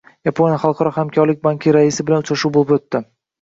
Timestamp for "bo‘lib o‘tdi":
2.59-3.05